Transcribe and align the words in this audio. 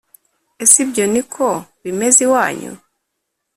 Ese 0.63 0.77
ibyo 0.85 1.03
ni 1.13 1.21
ko 1.33 1.47
bimeze 1.83 2.19
iwanyu 2.27 2.73